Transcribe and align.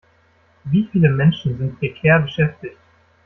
Wie 0.63 0.89
viele 0.91 1.11
Menschen 1.11 1.59
sind 1.59 1.77
prekär 1.77 2.21
beschäftigt? 2.21 2.75